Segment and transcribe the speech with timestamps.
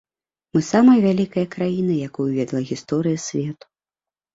[0.55, 3.75] Мы самая вялікая краіна, якую ведала гісторыя свету.